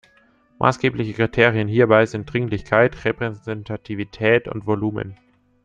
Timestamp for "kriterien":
1.13-1.67